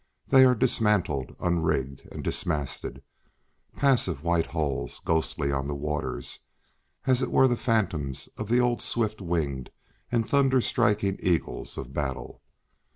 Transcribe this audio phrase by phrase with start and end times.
[0.29, 3.03] These are dismantled, unrigged and dismasted,
[3.75, 6.39] passive white hulls ghostly on the waters,
[7.05, 9.69] as it were the phantoms of the old swift winged
[10.11, 12.41] and thunder striking eagles of battle.